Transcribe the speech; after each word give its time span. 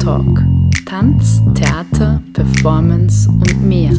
Tanztalk. 0.00 0.42
Tanz, 0.86 1.42
Theater, 1.54 2.22
Performance 2.32 3.28
und 3.28 3.68
mehr. 3.68 3.92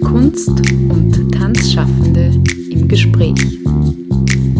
Kunst 0.00 0.48
und 0.88 1.32
Tanzschaffende 1.32 2.30
im 2.70 2.86
Gespräch. 2.86 3.34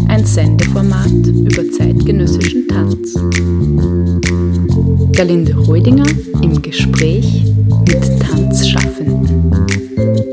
Ein 0.09 0.25
Sendeformat 0.25 1.27
über 1.27 1.71
zeitgenössischen 1.71 2.67
Tanz. 2.67 3.13
Galinde 5.15 5.55
Reudinger 5.55 6.07
im 6.41 6.61
Gespräch 6.61 7.45
mit 7.87 8.19
Tanzschaffenden. 8.19 9.53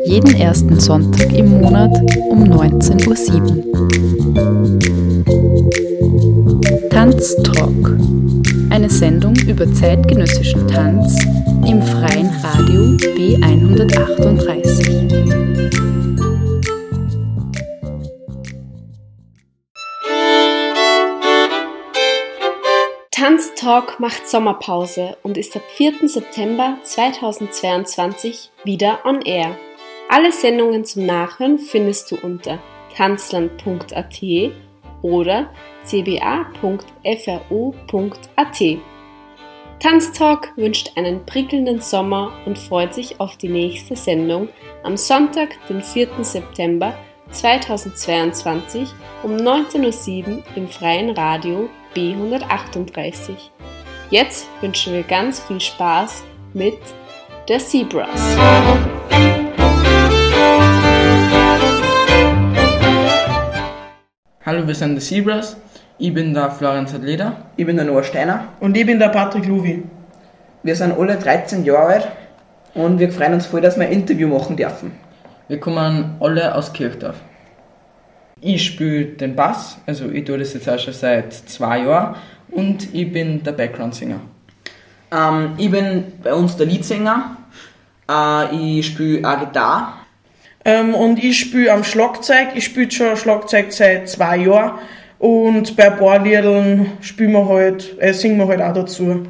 Jeden 0.06 0.34
ersten 0.34 0.80
Sonntag 0.80 1.32
im 1.32 1.60
Monat 1.60 1.92
um 2.28 2.42
19.07 2.42 3.56
Uhr. 3.56 3.88
Tanztalk. 6.90 7.94
Eine 8.84 8.92
Sendung 8.92 9.34
über 9.48 9.64
zeitgenössischen 9.72 10.68
Tanz 10.68 11.16
im 11.66 11.80
freien 11.80 12.28
Radio 12.42 12.82
B138. 13.16 15.40
Tanztalk 23.10 23.98
macht 24.00 24.28
Sommerpause 24.28 25.16
und 25.22 25.38
ist 25.38 25.56
ab 25.56 25.62
4. 25.76 26.06
September 26.06 26.76
2022 26.82 28.50
wieder 28.64 28.98
on 29.06 29.22
air. 29.22 29.56
Alle 30.10 30.30
Sendungen 30.30 30.84
zum 30.84 31.06
Nachhören 31.06 31.58
findest 31.58 32.10
du 32.10 32.16
unter 32.16 32.58
tanzland.at 32.94 34.20
oder 35.00 35.48
cba.fro.at. 35.84 37.44
Tanztalk 39.80 40.52
wünscht 40.56 40.92
einen 40.96 41.26
prickelnden 41.26 41.80
Sommer 41.80 42.32
und 42.46 42.58
freut 42.58 42.94
sich 42.94 43.20
auf 43.20 43.36
die 43.36 43.48
nächste 43.48 43.96
Sendung 43.96 44.48
am 44.82 44.96
Sonntag, 44.96 45.50
den 45.68 45.82
4. 45.82 46.08
September 46.22 46.94
2022 47.30 48.88
um 49.22 49.32
19.07 49.36 50.28
Uhr 50.28 50.42
im 50.56 50.68
freien 50.68 51.10
Radio 51.10 51.68
B138. 51.94 53.34
Jetzt 54.10 54.46
wünschen 54.60 54.92
wir 54.94 55.02
ganz 55.02 55.40
viel 55.40 55.60
Spaß 55.60 56.24
mit 56.52 56.78
The 57.48 57.58
Zebras. 57.58 58.36
Hallo, 64.46 64.66
wir 64.66 64.74
sind 64.74 65.00
The 65.00 65.06
Zebras. 65.06 65.56
Ich 65.96 66.12
bin 66.12 66.34
der 66.34 66.50
Florian 66.50 66.88
Sadleder. 66.88 67.36
Ich 67.56 67.64
bin 67.64 67.76
der 67.76 67.84
Noah 67.84 68.02
Steiner. 68.02 68.48
Und 68.58 68.76
ich 68.76 68.84
bin 68.84 68.98
der 68.98 69.10
Patrick 69.10 69.46
Luvi. 69.46 69.84
Wir 70.64 70.74
sind 70.74 70.98
alle 70.98 71.16
13 71.16 71.64
Jahre 71.64 71.86
alt 71.86 72.08
und 72.74 72.98
wir 72.98 73.12
freuen 73.12 73.34
uns 73.34 73.46
voll, 73.46 73.60
dass 73.60 73.78
wir 73.78 73.86
ein 73.86 73.92
Interview 73.92 74.26
machen 74.26 74.56
dürfen. 74.56 74.92
Wir 75.46 75.60
kommen 75.60 76.16
alle 76.18 76.54
aus 76.54 76.72
Kirchdorf. 76.72 77.16
Ich 78.40 78.64
spiele 78.64 79.04
den 79.04 79.36
Bass, 79.36 79.78
also 79.86 80.10
ich 80.10 80.24
tue 80.24 80.38
das 80.38 80.54
jetzt 80.54 80.68
auch 80.68 80.78
schon 80.78 80.94
seit 80.94 81.32
zwei 81.32 81.80
Jahren 81.80 82.16
und 82.50 82.92
ich 82.92 83.12
bin 83.12 83.42
der 83.44 83.52
Background-Singer. 83.52 84.20
Ähm, 85.12 85.52
ich 85.58 85.70
bin 85.70 86.12
bei 86.22 86.34
uns 86.34 86.56
der 86.56 86.66
Leadsänger. 86.66 87.36
Äh, 88.10 88.78
ich 88.78 88.86
spiele 88.86 89.28
auch 89.28 89.38
Gitarre. 89.38 89.92
Ähm, 90.64 90.94
und 90.94 91.22
ich 91.22 91.38
spiele 91.38 91.72
am 91.72 91.84
Schlagzeug. 91.84 92.48
Ich 92.54 92.64
spiele 92.64 92.90
schon 92.90 93.16
Schlagzeug 93.16 93.72
seit 93.72 94.08
zwei 94.08 94.38
Jahren. 94.38 94.78
Und 95.24 95.74
bei 95.74 95.90
ein 95.90 95.96
paar 95.96 96.22
Liedern 96.22 96.84
spielen 97.00 97.32
wir 97.32 97.48
halt, 97.48 97.96
äh, 97.98 98.12
singen 98.12 98.36
wir 98.36 98.46
halt 98.46 98.60
auch 98.60 98.74
dazu. 98.74 99.22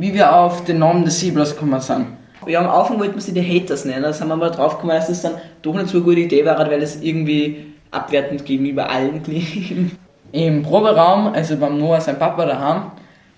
Wie 0.00 0.14
wir 0.14 0.34
auf 0.34 0.64
den 0.64 0.78
Namen 0.78 1.04
des 1.04 1.18
Zebras 1.20 1.54
gekommen 1.54 1.78
sind. 1.78 2.06
Ja, 2.46 2.60
am 2.60 2.70
Anfang 2.70 2.98
wollten 2.98 3.16
wir 3.16 3.20
sie 3.20 3.34
die 3.34 3.42
Haters 3.42 3.84
nennen, 3.84 4.02
da 4.02 4.14
sind 4.14 4.28
wir 4.28 4.34
aber 4.34 4.48
drauf 4.48 4.76
gekommen, 4.76 4.96
dass 4.96 5.08
das 5.08 5.20
dann 5.20 5.34
doch 5.60 5.74
nicht 5.74 5.88
so 5.88 5.98
eine 5.98 6.04
gute 6.06 6.20
Idee 6.20 6.42
war, 6.46 6.58
weil 6.58 6.82
es 6.82 7.02
irgendwie 7.02 7.74
abwertend 7.90 8.46
gegenüber 8.46 8.88
allen 8.88 9.22
klingt. 9.22 9.98
Im 10.32 10.62
Proberaum, 10.62 11.34
also 11.34 11.54
beim 11.58 11.76
Noah, 11.76 12.00
sein 12.00 12.18
Papa 12.18 12.46
daheim, 12.46 12.92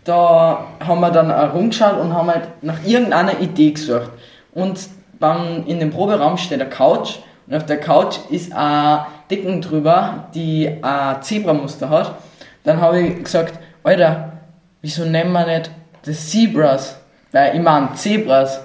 da 0.05 0.67
haben 0.79 1.01
wir 1.01 1.11
dann 1.11 1.31
herumgeschaut 1.31 1.99
und 1.99 2.15
haben 2.15 2.31
halt 2.31 2.49
nach 2.63 2.85
irgendeiner 2.85 3.41
Idee 3.41 3.73
gesucht. 3.73 4.11
Und 4.55 4.79
beim, 5.19 5.65
in 5.67 5.81
dem 5.81 5.91
Proberaum 5.91 6.37
steht 6.37 6.61
eine 6.61 6.71
Couch 6.71 7.17
und 7.49 7.57
auf 7.57 7.67
der 7.67 7.81
Couch 7.81 8.19
ist 8.31 8.53
ein 8.55 9.01
Decken 9.29 9.63
drüber, 9.63 10.29
die 10.33 10.71
ein 10.81 11.23
Zebramuster 11.23 11.91
hat. 11.91 12.15
Dann 12.63 12.81
habe 12.81 13.01
ich 13.01 13.25
gesagt, 13.25 13.59
Alter, 13.83 14.35
wieso 14.81 15.05
nennen 15.05 15.33
wir 15.33 15.45
nicht 15.45 15.71
das 16.05 16.31
Zebras? 16.31 16.97
Weil 17.31 17.57
ich 17.57 17.63
meine 17.63 17.95
Zebras. 17.95 18.61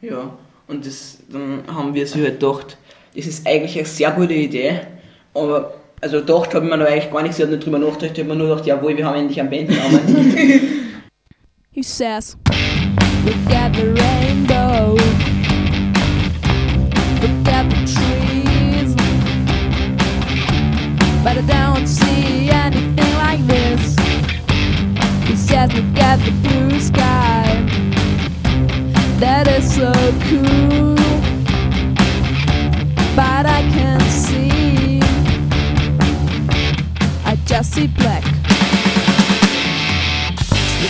Ja, 0.00 0.32
und 0.66 0.86
das, 0.86 1.18
dann 1.28 1.62
haben 1.66 1.94
wir 1.94 2.06
sich 2.06 2.22
halt 2.22 2.40
gedacht, 2.40 2.76
das 3.14 3.26
ist 3.26 3.46
eigentlich 3.46 3.76
eine 3.76 3.86
sehr 3.86 4.10
gute 4.12 4.34
Idee, 4.34 4.80
aber 5.34 5.74
also 6.00 6.20
gedacht 6.20 6.54
habe 6.54 6.64
ich 6.64 6.70
mir 6.70 6.78
noch 6.78 6.86
eigentlich 6.86 7.10
gar 7.10 7.22
nichts, 7.22 7.38
ich 7.38 7.44
habe 7.44 7.54
nicht 7.54 7.66
drüber 7.66 7.78
nachgedacht, 7.78 8.16
ich 8.16 8.24
habe 8.24 8.28
mir 8.28 8.36
nur 8.36 8.48
gedacht, 8.48 8.66
jawohl, 8.66 8.96
wir 8.96 9.04
haben 9.04 9.18
endlich 9.18 9.40
einen 9.40 9.50
Bandnamen. 9.50 10.80
He 11.72 11.82
says, 11.84 12.36
Look 13.24 13.54
at 13.54 13.74
the 13.74 13.92
rainbow. 13.92 14.94
Look 17.22 17.48
at 17.48 17.70
the 17.70 17.80
trees. 17.86 18.94
But 21.22 21.38
I 21.38 21.42
don't 21.46 21.86
see 21.86 22.50
anything 22.50 23.14
like 23.14 23.46
this. 23.46 23.96
He 25.28 25.36
says, 25.36 25.72
Look 25.72 25.96
at 25.98 26.18
the 26.20 26.39
But 33.16 33.46
I 33.46 33.62
can't 33.74 34.02
see. 34.02 35.00
I 37.24 37.34
just 37.46 37.72
see 37.74 37.88
black. 37.88 38.22
The 40.80 40.88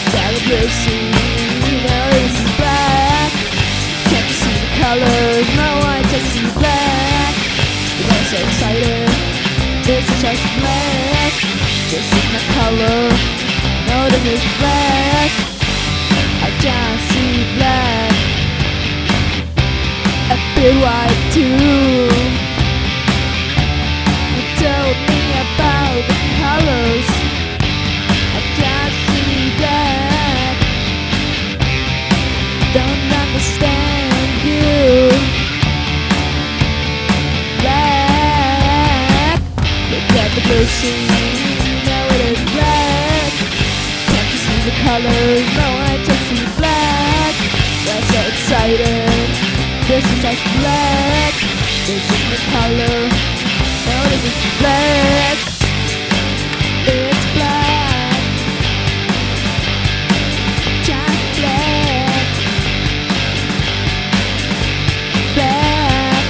it's 2.16 2.38
black. 2.58 3.32
Can't 4.10 4.30
see 4.40 4.56
the 4.60 4.68
colors? 4.76 5.46
No, 5.56 5.68
I 5.88 6.02
just 6.12 6.28
see 6.32 6.48
black. 6.58 7.34
So 8.28 8.36
excited. 8.36 9.08
This 9.86 10.04
is 10.04 10.20
just 10.20 10.44
black. 10.60 11.32
This 11.88 12.06
is 12.12 12.24
my 12.34 12.42
color. 12.56 13.00
No, 13.88 13.96
this 14.10 14.24
is 14.34 14.44
black. 14.58 14.79
Colors? 44.90 45.46
No, 45.54 45.68
I 45.86 46.02
just 46.02 46.22
see 46.26 46.42
black. 46.58 47.34
We're 47.86 48.06
so 48.10 48.20
excited. 48.32 49.06
This 49.86 50.04
is 50.12 50.18
just 50.18 50.42
black. 50.58 51.34
This 51.86 52.04
is 52.14 52.24
the 52.32 52.40
color. 52.50 52.98
Now 53.86 54.02
this 54.10 54.24
is 54.30 54.36
black. 54.58 55.38
It's 56.90 57.24
black. 57.36 58.18
Just 60.88 61.22
black. 61.38 62.24
Black. 65.36 66.24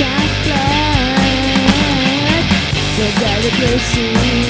Just 0.00 0.34
black. 0.46 2.44
Look 2.98 3.20
at 3.30 3.38
the 3.44 3.50
blue 3.58 3.78
sea. 3.90 4.49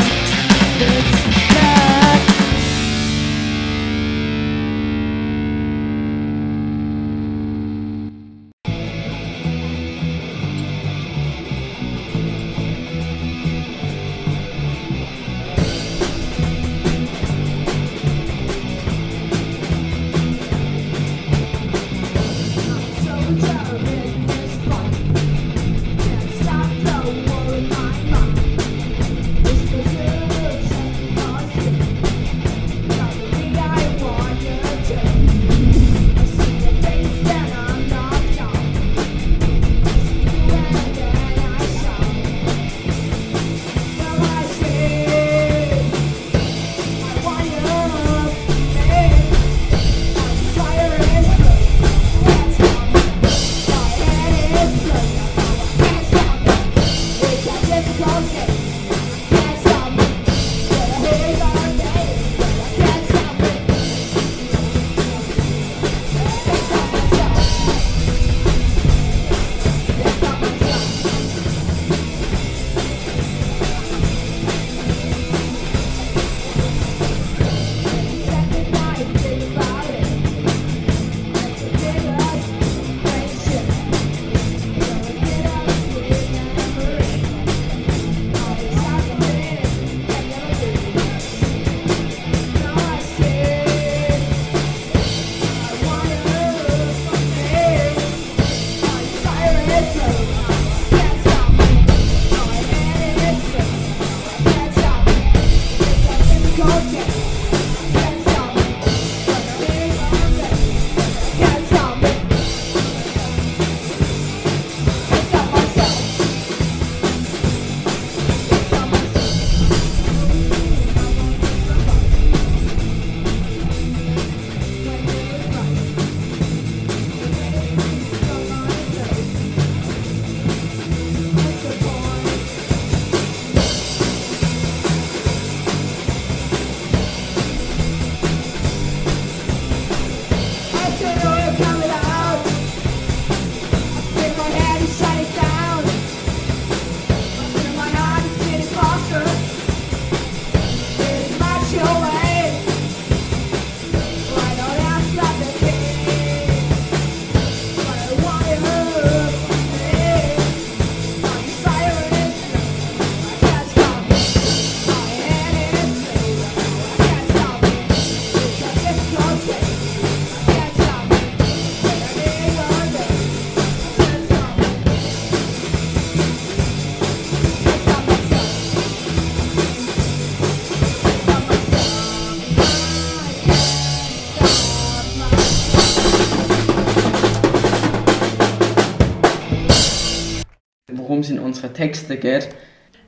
worum 191.11 191.19
es 191.19 191.29
in 191.29 191.39
unseren 191.39 191.73
Texten 191.73 192.17
geht. 192.21 192.47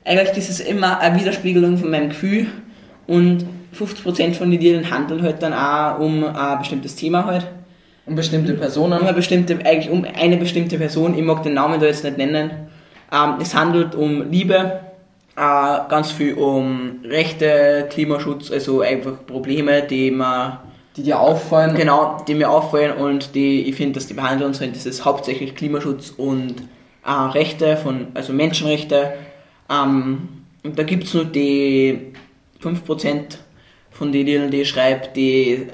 Eigentlich 0.04 0.36
ist 0.36 0.50
es 0.50 0.60
immer 0.60 1.00
eine 1.00 1.18
Widerspiegelung 1.18 1.78
von 1.78 1.90
meinem 1.90 2.10
Gefühl 2.10 2.48
und 3.06 3.46
50% 3.74 4.34
von 4.34 4.50
den 4.50 4.60
Liedern 4.60 4.90
handeln 4.90 5.22
halt 5.22 5.42
dann 5.42 5.54
auch 5.54 5.98
um 5.98 6.22
ein 6.22 6.58
bestimmtes 6.58 6.96
Thema 6.96 7.24
halt. 7.24 7.46
Und 8.04 8.14
bestimmte 8.16 8.52
Um 8.52 8.58
Personen. 8.58 9.00
eine 9.00 9.14
bestimmte, 9.14 9.54
eigentlich 9.64 9.88
um 9.88 10.04
eine 10.04 10.36
bestimmte 10.36 10.76
Person, 10.76 11.16
ich 11.16 11.24
mag 11.24 11.42
den 11.42 11.54
Namen 11.54 11.80
da 11.80 11.86
jetzt 11.86 12.04
nicht 12.04 12.18
nennen. 12.18 12.50
Ähm, 13.10 13.36
es 13.40 13.54
handelt 13.54 13.94
um 13.94 14.30
Liebe, 14.30 14.80
äh, 15.34 15.78
ganz 15.88 16.10
viel 16.12 16.34
um 16.34 17.00
Rechte, 17.04 17.86
Klimaschutz, 17.88 18.50
also 18.50 18.82
einfach 18.82 19.24
Probleme, 19.26 19.80
die 19.80 20.10
man 20.10 20.58
die 20.94 21.04
dir 21.04 21.18
auffallen. 21.18 21.74
Genau, 21.74 22.22
die 22.28 22.34
mir 22.34 22.50
auffallen 22.50 22.98
und 22.98 23.34
die 23.34 23.62
ich 23.62 23.76
finde, 23.76 23.94
dass 23.94 24.06
die 24.06 24.14
behandeln 24.14 24.52
sollen, 24.52 24.74
das 24.74 24.84
ist 24.84 25.06
hauptsächlich 25.06 25.54
Klimaschutz 25.54 26.10
und 26.10 26.56
äh, 27.04 27.10
Rechte 27.10 27.76
von, 27.76 28.08
also 28.14 28.32
Menschenrechte. 28.32 29.14
Ähm, 29.70 30.28
und 30.62 30.78
da 30.78 30.82
gibt 30.82 31.04
es 31.04 31.14
nur 31.14 31.24
die 31.24 32.12
5% 32.62 33.38
von 33.90 34.12
den 34.12 34.26
Liedern, 34.26 34.50
die 34.50 34.62
ich 34.62 34.68
schreibe, 34.68 35.08
die 35.14 35.68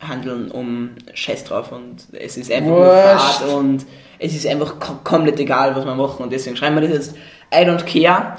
handeln 0.00 0.50
um 0.50 0.90
Scheiß 1.12 1.44
drauf 1.44 1.72
und 1.72 2.06
es 2.12 2.38
ist 2.38 2.50
einfach 2.50 2.70
nur 2.70 2.86
Wurscht. 2.86 3.40
Fahrt 3.40 3.52
und 3.52 3.86
es 4.18 4.34
ist 4.34 4.46
einfach 4.46 4.80
kom 4.80 5.04
komplett 5.04 5.38
egal, 5.38 5.76
was 5.76 5.84
wir 5.84 5.94
machen 5.94 6.24
und 6.24 6.32
deswegen 6.32 6.56
schreiben 6.56 6.76
wir 6.76 6.88
das 6.88 6.92
jetzt 6.92 7.16
I 7.54 7.66
Don't 7.66 7.84
Care, 7.84 8.36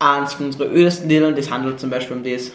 eins 0.00 0.34
von 0.34 0.46
unseren 0.46 0.72
ödesten 0.72 1.08
Liedern, 1.08 1.36
das 1.36 1.50
handelt 1.50 1.78
zum 1.78 1.90
Beispiel 1.90 2.16
um 2.16 2.24
das. 2.24 2.52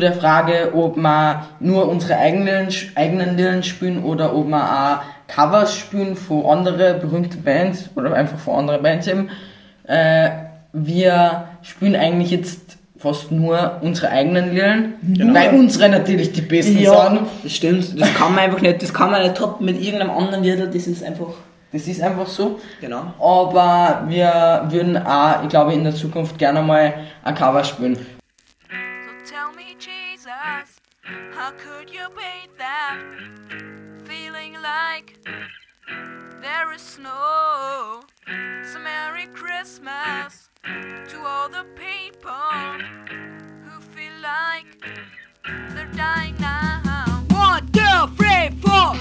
Der 0.00 0.12
Frage, 0.14 0.72
ob 0.74 0.96
wir 0.96 1.46
nur 1.60 1.88
unsere 1.88 2.16
eigenen, 2.16 2.68
eigenen 2.94 3.36
Lieder 3.36 3.62
spielen 3.62 4.02
oder 4.04 4.34
ob 4.34 4.48
wir 4.48 4.62
auch 4.62 5.02
Covers 5.34 5.76
spielen 5.76 6.16
von 6.16 6.44
anderen 6.46 7.00
berühmten 7.00 7.42
Bands 7.42 7.88
oder 7.94 8.12
einfach 8.14 8.38
von 8.38 8.56
anderen 8.60 8.82
Bands 8.82 9.06
eben. 9.06 9.28
Äh, 9.86 10.30
wir 10.72 11.44
spielen 11.62 11.94
eigentlich 11.96 12.30
jetzt 12.30 12.78
fast 12.98 13.32
nur 13.32 13.78
unsere 13.80 14.10
eigenen 14.10 14.50
Lieder, 14.52 14.76
weil 15.32 15.54
unsere 15.58 15.88
natürlich 15.88 16.32
die 16.32 16.42
besten 16.42 16.78
Ja. 16.80 17.08
sind. 17.10 17.20
Das 17.42 17.52
stimmt, 17.52 18.00
das 18.00 18.12
kann 18.14 18.34
man 18.34 18.44
einfach 18.44 18.60
nicht, 18.60 18.82
das 18.82 18.92
kann 18.92 19.10
man 19.10 19.22
nicht 19.22 19.36
toppen 19.36 19.64
mit 19.66 19.80
irgendeinem 19.80 20.10
anderen 20.10 20.42
Lied, 20.44 20.60
das 20.60 20.86
ist 20.86 21.02
einfach, 21.02 21.28
Das 21.72 21.86
ist 21.86 22.02
einfach 22.02 22.26
so. 22.26 22.58
genau. 22.80 23.02
Aber 23.18 24.02
wir 24.08 24.66
würden 24.68 24.98
auch, 24.98 25.42
ich 25.44 25.48
glaube, 25.48 25.72
in 25.72 25.84
der 25.84 25.94
Zukunft 25.94 26.36
gerne 26.38 26.60
mal 26.60 26.92
ein 27.24 27.34
Cover 27.34 27.64
spielen. 27.64 27.96
How 31.32 31.52
could 31.52 31.90
you 31.90 32.08
be 32.16 32.48
that? 32.58 33.00
Feeling 34.04 34.54
like 34.62 35.18
there 36.40 36.72
is 36.72 36.82
snow. 36.82 38.02
So 38.26 38.78
Merry 38.78 39.26
Christmas 39.26 40.48
to 40.64 41.16
all 41.24 41.48
the 41.48 41.64
people 41.74 42.32
who 43.64 43.80
feel 43.94 44.12
like 44.22 44.66
they're 45.74 45.92
dying 45.96 46.36
now. 46.38 47.24
One, 47.30 47.66
two, 47.72 48.06
three, 48.16 48.50
four. 48.62 48.94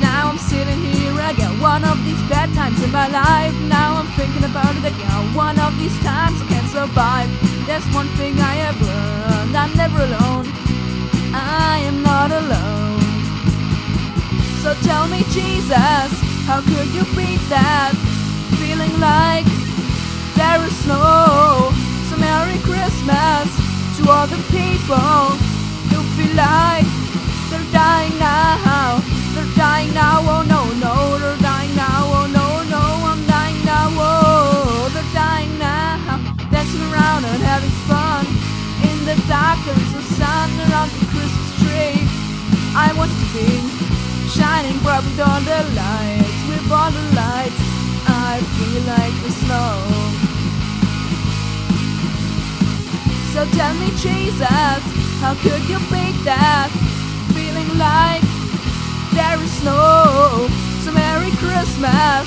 Now 0.00 0.30
I'm 0.30 0.38
sitting 0.38 0.78
here 0.78 1.18
again, 1.30 1.60
one 1.60 1.84
of 1.84 1.96
these 2.04 2.22
bad 2.28 2.52
times 2.54 2.82
in 2.82 2.90
my 2.92 3.08
life. 3.08 3.54
Now 3.68 3.96
I'm 3.96 4.08
thinking 4.18 4.44
about 4.44 4.76
it 4.76 4.84
again, 4.92 5.34
one 5.34 5.58
of 5.58 5.76
these 5.78 5.98
times 6.00 6.40
I 6.42 6.46
can't 6.48 6.70
survive. 6.70 7.30
There's 7.66 7.86
one 7.94 8.08
thing 8.18 8.38
I 8.40 8.54
have 8.66 8.80
learned, 8.80 9.56
I'm 9.56 9.76
never 9.76 10.02
alone. 10.04 10.69
I 11.74 11.78
am 11.90 12.02
not 12.02 12.30
alone. 12.42 13.00
So 14.62 14.70
tell 14.88 15.06
me, 15.08 15.20
Jesus, 15.36 16.08
how 16.48 16.60
could 16.70 16.88
you 16.96 17.04
beat 17.16 17.42
that? 17.48 17.92
Feeling 18.60 18.94
like 18.98 19.48
there 20.38 20.60
is 20.66 20.74
snow. 20.82 21.70
So 22.08 22.14
Merry 22.18 22.58
Christmas 22.68 23.46
to 23.96 24.02
all 24.10 24.26
the 24.26 24.42
people 24.50 25.22
who 25.90 25.98
feel 26.16 26.34
like 26.34 26.88
they're 27.48 27.70
dying 27.70 28.16
now. 28.18 28.98
They're 29.34 29.54
dying 29.54 29.94
now, 29.94 30.26
oh 30.26 30.42
no, 30.54 30.62
no, 30.86 30.94
they're 31.22 31.38
dying 31.38 31.74
now, 31.76 32.02
oh 32.18 32.26
no, 32.38 32.46
no, 32.74 32.82
I'm 33.10 33.22
dying 33.30 33.60
now, 33.64 33.86
oh, 33.94 34.90
they're 34.92 35.14
dying 35.14 35.54
now. 35.58 36.18
Dancing 36.50 36.82
around 36.90 37.22
and 37.30 37.42
having 37.52 37.74
fun 37.86 38.26
in 38.88 38.98
the 39.06 39.16
dark, 39.30 39.58
there's 39.64 39.92
the 39.94 40.02
sun 40.18 40.50
around 40.66 40.90
the 40.98 41.06
Christmas. 41.14 41.49
I 42.74 42.92
want 42.96 43.10
to 43.10 43.26
be 43.34 43.50
shining 44.30 44.78
bright 44.78 45.02
with 45.02 45.18
all 45.20 45.40
the 45.42 45.60
lights, 45.74 46.40
with 46.48 46.70
all 46.70 46.90
the 46.90 47.06
lights. 47.18 47.60
I 48.06 48.38
feel 48.56 48.82
like 48.86 49.14
the 49.26 49.32
snow. 49.42 50.20
So 53.32 53.46
tell 53.56 53.74
me, 53.74 53.90
Jesus, 53.98 54.82
how 55.20 55.34
could 55.42 55.62
you 55.68 55.78
beat 55.90 56.18
that? 56.24 56.70
Feeling 57.34 57.70
like 57.78 58.22
there 59.14 59.38
is 59.42 59.52
snow. 59.62 60.48
So 60.82 60.92
Merry 60.92 61.30
Christmas 61.42 62.26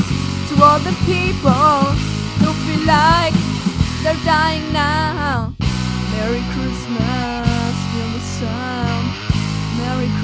to 0.49 0.53
all 0.63 0.79
the 0.79 0.95
people 1.07 1.87
who 2.39 2.51
feel 2.67 2.83
like 2.85 3.33
they're 4.03 4.23
dying 4.25 4.71
now. 4.73 5.53
Merry 6.11 6.43
Christmas, 6.51 7.02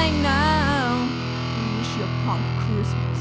dying 0.00 0.22
now. 0.22 1.08
We 1.56 1.78
wish 1.78 1.96
you 1.98 2.04
a 2.04 2.10
punk 2.24 2.44
Christmas. 2.64 3.18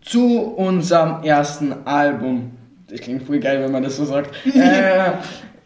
zu 0.00 0.54
unserem 0.56 1.22
ersten 1.24 1.86
Album. 1.86 2.52
Das 2.88 3.00
klingt 3.00 3.22
voll 3.24 3.40
geil, 3.40 3.60
wenn 3.62 3.72
man 3.72 3.82
das 3.82 3.96
so 3.96 4.04
sagt. 4.04 4.30
äh, 4.54 5.12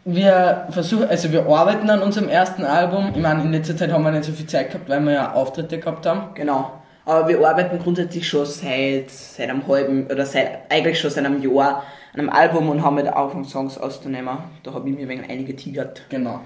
wir 0.05 0.67
versuchen, 0.71 1.07
also 1.07 1.31
wir 1.31 1.45
arbeiten 1.45 1.89
an 1.89 2.01
unserem 2.01 2.29
ersten 2.29 2.63
Album. 2.63 3.11
Ich 3.13 3.21
meine, 3.21 3.43
in 3.43 3.51
letzter 3.51 3.75
Zeit 3.75 3.91
haben 3.91 4.03
wir 4.03 4.11
nicht 4.11 4.23
so 4.23 4.31
viel 4.31 4.47
Zeit 4.47 4.71
gehabt, 4.71 4.89
weil 4.89 5.01
wir 5.01 5.11
ja 5.11 5.33
Auftritte 5.33 5.77
gehabt 5.77 6.05
haben. 6.05 6.33
Genau. 6.33 6.71
Aber 7.05 7.27
wir 7.27 7.47
arbeiten 7.47 7.79
grundsätzlich 7.79 8.27
schon 8.27 8.45
seit, 8.45 9.09
seit 9.09 9.49
einem 9.49 9.67
halben, 9.67 10.07
oder 10.07 10.25
seit, 10.25 10.71
eigentlich 10.71 10.99
schon 10.99 11.11
seit 11.11 11.25
einem 11.25 11.41
Jahr 11.41 11.83
an 12.13 12.19
einem 12.19 12.29
Album 12.29 12.69
und 12.69 12.83
haben 12.83 12.95
mit 12.95 13.07
Anfangssongs 13.07 13.77
auszunehmen. 13.77 14.37
Da 14.63 14.73
habe 14.73 14.89
ich 14.89 14.95
mir 14.95 15.07
wegen 15.07 15.25
einige 15.29 15.55
tigert. 15.55 16.03
Genau. 16.09 16.39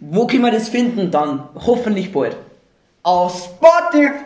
Wo 0.00 0.26
können 0.26 0.42
wir 0.42 0.50
das 0.50 0.70
finden 0.70 1.10
dann? 1.10 1.50
Hoffentlich 1.54 2.10
bald. 2.10 2.34
Auf 3.02 3.50
Spotify! 3.58 4.24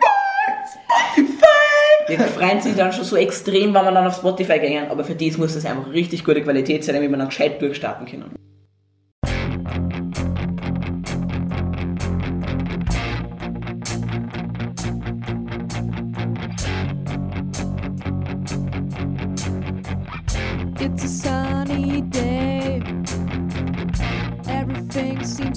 Spotify! 1.13 2.07
Wir 2.07 2.19
freuen 2.19 2.61
sich 2.61 2.75
dann 2.75 2.93
schon 2.93 3.03
so 3.03 3.17
extrem, 3.17 3.73
wenn 3.73 3.83
wir 3.83 3.91
dann 3.91 4.07
auf 4.07 4.15
Spotify 4.15 4.59
gehen, 4.59 4.89
aber 4.89 5.03
für 5.03 5.15
das 5.15 5.37
muss 5.37 5.53
das 5.53 5.65
einfach 5.65 5.91
richtig 5.91 6.23
gute 6.23 6.41
Qualität 6.41 6.85
sein, 6.85 6.95
damit 6.95 7.11
wir 7.11 7.17
dann 7.17 7.27
gescheit 7.27 7.61
durchstarten 7.61 8.07
können. 8.07 8.35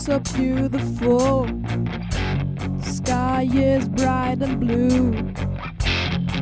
So 0.08 0.18
beautiful. 0.20 1.44
The 1.44 2.82
sky 2.82 3.46
is 3.52 3.86
bright 3.90 4.40
and 4.40 4.58
blue. 4.58 5.10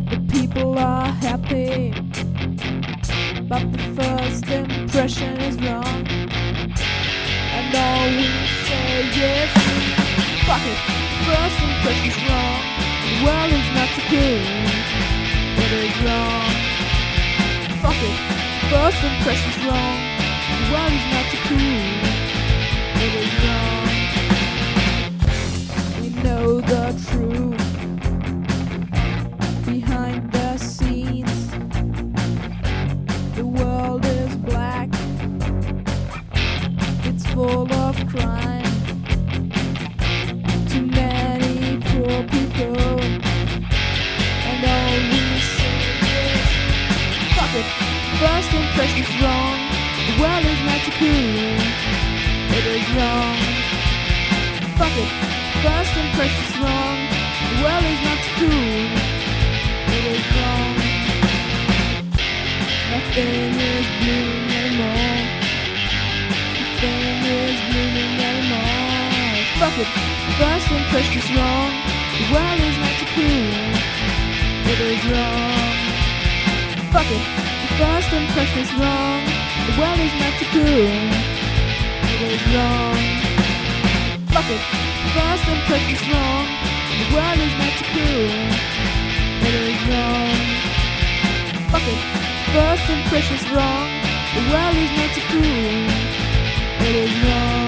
The 0.08 0.24
people 0.30 0.78
are 0.78 1.08
happy. 1.08 1.90
But 3.48 3.64
the 3.72 3.82
first 3.98 4.46
impression 4.46 5.40
is 5.40 5.56
wrong. 5.56 6.06
And 7.56 7.74
all 7.74 8.06
we 8.14 8.28
say 8.66 8.86
is 9.34 9.50
fuck 10.46 10.62
it. 10.72 10.80
First 11.26 11.58
impression's 11.66 12.22
wrong. 12.22 12.62
The 13.02 13.14
world 13.24 13.50
is 13.50 13.68
not 13.74 13.88
so 13.96 14.02
cool. 14.12 14.42
It 15.64 15.72
is 15.82 15.96
wrong. 16.06 16.50
Fuck 17.82 18.00
it. 18.10 18.18
First 18.70 19.00
impression's 19.10 19.58
wrong. 19.66 19.98
The 20.54 20.70
world 20.70 20.92
is 20.92 21.06
not 21.10 21.26
so 21.32 21.38
cool. 21.48 21.95
First 48.18 48.50
impression's 48.50 49.20
wrong. 49.20 49.58
The 50.06 50.22
world 50.22 50.46
is 50.46 50.60
not 50.64 50.80
so 50.80 50.90
cool. 50.92 51.85
It 52.56 52.64
is 52.64 52.88
wrong. 52.96 53.36
Fuck 54.80 54.96
it. 54.96 55.12
First 55.60 55.92
impression's 55.92 56.56
wrong. 56.56 56.98
The 57.52 57.56
world 57.60 57.84
is 57.84 58.00
not 58.08 58.20
cool. 58.40 58.80
It 59.92 60.04
is 60.16 60.24
wrong. 60.32 60.72
Nothing 62.96 63.52
is 63.60 63.86
blooming 64.00 64.48
anymore. 64.56 65.20
Nothing 66.56 67.16
is 67.28 67.58
blooming 67.68 68.14
anymore. 68.24 69.36
Fuck 69.60 69.76
it. 69.76 69.90
First 70.40 70.68
impression's 70.72 71.28
wrong. 71.36 71.70
The 72.16 72.26
world 72.32 72.60
is 72.72 72.76
not 72.80 72.98
cool. 73.12 73.52
It 74.72 74.80
is 74.80 75.02
wrong. 75.12 75.76
Fuck 76.88 77.10
it. 77.18 77.24
First 77.76 78.10
impression 78.16 78.58
is 78.64 78.72
wrong. 78.80 79.20
The 79.68 79.74
world 79.76 80.00
is 80.00 80.14
not 80.24 80.34
cool 80.56 81.35
is 82.22 82.42
wrong. 82.54 82.96
Fuck 84.32 84.48
it, 84.48 84.62
first 85.16 85.44
impression's 85.48 86.04
wrong. 86.08 86.46
The 87.00 87.06
world 87.14 87.38
is 87.46 87.54
not 87.60 87.72
too 87.78 87.88
cruel. 87.92 88.32
It 89.46 89.54
is 89.72 89.80
wrong. 89.90 90.36
Fuck 91.72 91.86
it, 91.94 92.00
first 92.54 92.86
impression's 92.90 93.46
wrong. 93.52 93.88
The 94.36 94.42
world 94.52 94.76
is 94.84 94.92
not 94.98 95.10
too 95.16 95.24
cruel. 95.30 95.76
It 96.88 96.94
is 97.04 97.14
wrong. 97.24 97.65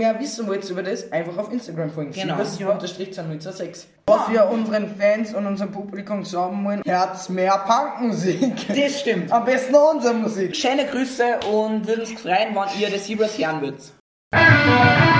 mehr 0.00 0.18
wissen 0.18 0.46
wollt 0.46 0.68
über 0.70 0.82
das, 0.82 1.12
einfach 1.12 1.36
auf 1.36 1.52
Instagram 1.52 1.90
folgen. 1.90 2.12
Genau. 2.12 2.38
Das 2.38 2.52
ist 2.52 2.60
ja. 2.60 2.70
unterstrich 2.70 3.14
6 3.14 3.86
Was 4.06 4.30
wir 4.30 4.48
unseren 4.48 4.96
Fans 4.96 5.34
und 5.34 5.46
unserem 5.46 5.72
Publikum 5.72 6.24
sagen 6.24 6.64
wollen, 6.64 6.82
Herz 6.84 7.28
mehr 7.28 7.58
Punkmusik. 7.58 8.40
Das 8.68 9.00
stimmt. 9.00 9.30
Am 9.30 9.44
besten 9.44 9.74
unsere 9.74 10.14
Musik. 10.14 10.56
Schöne 10.56 10.86
Grüße 10.86 11.40
und 11.52 11.86
würde 11.86 12.02
uns 12.02 12.12
freuen, 12.12 12.54
wann 12.54 12.68
ihr 12.78 12.90
das 12.90 13.04
hier 13.04 13.18
hören 13.18 13.60
würdet. 13.60 15.19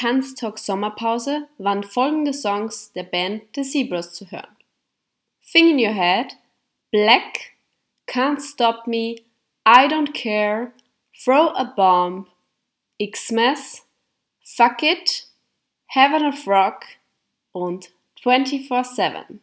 Tanztalk 0.00 0.58
Sommerpause 0.58 1.46
waren 1.58 1.84
folgende 1.84 2.32
Songs 2.32 2.90
der 2.94 3.02
Band 3.02 3.42
The 3.54 3.62
Zebras 3.62 4.14
zu 4.14 4.30
hören. 4.30 4.56
Thing 5.52 5.68
in 5.68 5.78
Your 5.78 5.92
Head, 5.92 6.38
Black, 6.90 7.54
Can't 8.06 8.40
Stop 8.40 8.86
Me, 8.86 9.16
I 9.68 9.86
Don't 9.88 10.14
Care, 10.14 10.72
Throw 11.22 11.50
a 11.54 11.64
Bomb, 11.64 12.28
Xmas, 12.98 13.86
Fuck 14.42 14.82
It, 14.82 15.26
Heaven 15.88 16.24
of 16.24 16.46
Rock 16.46 16.86
und 17.52 17.90
24-7. 18.22 19.38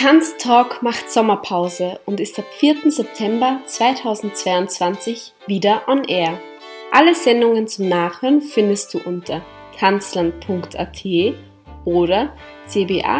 Tanztalk 0.00 0.82
macht 0.82 1.10
Sommerpause 1.10 2.00
und 2.06 2.20
ist 2.20 2.38
ab 2.38 2.46
4. 2.56 2.90
September 2.90 3.60
2022 3.66 5.34
wieder 5.46 5.82
on 5.88 6.04
air. 6.04 6.40
Alle 6.90 7.14
Sendungen 7.14 7.68
zum 7.68 7.90
Nachhören 7.90 8.40
findest 8.40 8.94
du 8.94 9.00
unter 9.04 9.42
tanzland.at 9.78 11.04
oder 11.84 12.32
cba.fro.at. 12.66 13.10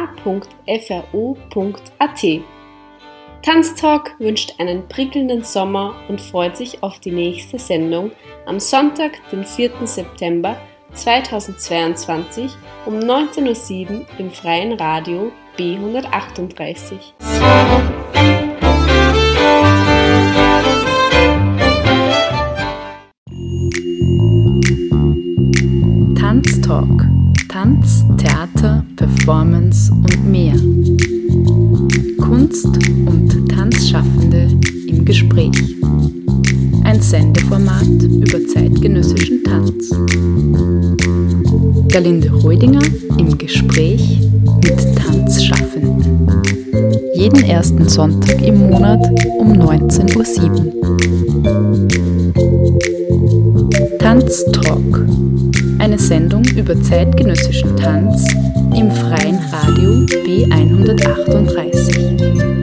Tanztalk 3.43 4.15
wünscht 4.19 4.55
einen 4.59 4.89
prickelnden 4.89 5.45
Sommer 5.45 5.97
und 6.09 6.19
freut 6.19 6.57
sich 6.57 6.83
auf 6.83 6.99
die 6.99 7.13
nächste 7.13 7.59
Sendung 7.59 8.11
am 8.47 8.59
Sonntag, 8.59 9.21
den 9.31 9.45
4. 9.45 9.87
September 9.87 10.57
2022 10.95 12.51
um 12.87 13.01
19.07 13.01 13.91
Uhr 13.91 14.07
im 14.17 14.31
freien 14.31 14.73
Radio 14.73 15.31
B138. 15.61 17.13
Tanztalk. 26.19 27.07
Tanz, 27.51 28.07
Theater, 28.17 28.87
Performance 28.97 29.93
und 29.93 30.25
mehr. 30.31 30.55
Kunst 32.17 32.65
und 32.65 33.51
Tanzschaffende 33.51 34.49
im 34.87 35.05
Gespräch. 35.05 35.77
Ein 36.85 37.03
Sendeformat 37.03 38.03
über 38.03 38.47
zeitgenössischen 38.47 39.45
Tanz. 39.45 39.91
Galinde 41.93 42.33
Reudinger 42.33 42.81
im 43.19 43.37
Gespräch 43.37 44.30
mit 44.65 44.97
Tanzschaffenden. 44.97 46.27
Jeden 47.15 47.45
ersten 47.45 47.89
Sonntag 47.89 48.43
im 48.43 48.71
Monat 48.71 49.01
um 49.39 49.53
19.07 49.53 50.17
Uhr. 50.17 50.25
Tanztalk. 53.99 55.07
Eine 55.79 55.99
Sendung 55.99 56.43
über 56.57 56.81
zeitgenössischen 56.83 57.77
Tanz 57.77 58.25
im 58.77 58.91
freien 58.91 59.39
Radio 59.51 59.91
B138. 60.25 62.60